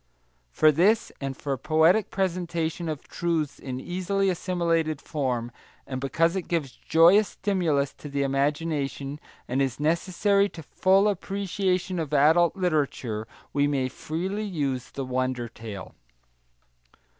[0.49, 5.51] For this, and for poetic presentation of truths in easily assimilated form,
[5.85, 11.99] and because it gives joyous stimulus to the imagination, and is necessary to full appreciation
[11.99, 15.93] of adult literature, we may freely use the wonder tale.